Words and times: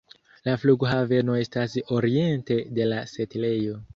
La 0.47 0.53
flughaveno 0.61 1.35
estas 1.41 1.77
oriente 1.99 2.59
de 2.79 2.91
la 2.95 3.05
setlejo. 3.15 3.79